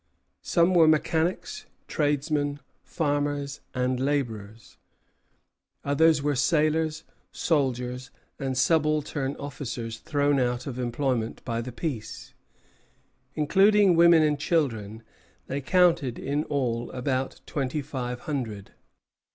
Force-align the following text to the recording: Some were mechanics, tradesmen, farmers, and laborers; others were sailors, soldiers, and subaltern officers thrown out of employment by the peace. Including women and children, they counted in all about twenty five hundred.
Some 0.41 0.73
were 0.73 0.87
mechanics, 0.87 1.67
tradesmen, 1.87 2.59
farmers, 2.81 3.61
and 3.75 3.99
laborers; 3.99 4.77
others 5.85 6.23
were 6.23 6.33
sailors, 6.35 7.03
soldiers, 7.31 8.09
and 8.39 8.57
subaltern 8.57 9.35
officers 9.35 9.99
thrown 9.99 10.39
out 10.39 10.65
of 10.65 10.79
employment 10.79 11.45
by 11.45 11.61
the 11.61 11.71
peace. 11.71 12.33
Including 13.35 13.95
women 13.95 14.23
and 14.23 14.39
children, 14.39 15.03
they 15.45 15.61
counted 15.61 16.17
in 16.17 16.45
all 16.45 16.89
about 16.89 17.39
twenty 17.45 17.83
five 17.83 18.21
hundred. 18.21 18.71